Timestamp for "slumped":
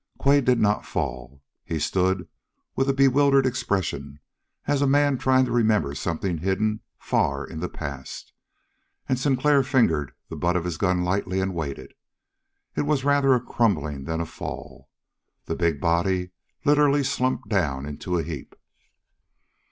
17.03-17.47